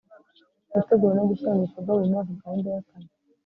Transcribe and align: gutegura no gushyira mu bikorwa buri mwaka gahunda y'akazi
gutegura 0.73 1.13
no 1.17 1.27
gushyira 1.29 1.51
mu 1.55 1.61
bikorwa 1.65 1.89
buri 1.95 2.11
mwaka 2.11 2.31
gahunda 2.41 2.67
y'akazi 2.73 3.13